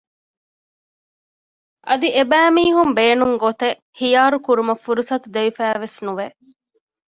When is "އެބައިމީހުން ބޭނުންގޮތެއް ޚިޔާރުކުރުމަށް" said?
2.15-4.83